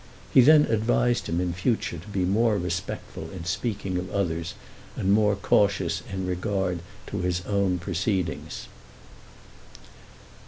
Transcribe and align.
He 0.33 0.41
then 0.41 0.63
advised 0.65 1.27
him 1.29 1.39
in 1.39 1.53
future 1.53 1.99
to 1.99 2.07
be 2.07 2.25
more 2.25 2.57
respectful 2.57 3.29
in 3.29 3.45
speaking 3.45 3.99
of 3.99 4.09
others, 4.09 4.55
and 4.95 5.13
more 5.13 5.35
cautious 5.35 6.01
in 6.11 6.25
regard 6.25 6.79
to 7.05 7.19
his 7.19 7.41
own 7.45 7.77
proceedings. 7.77 8.65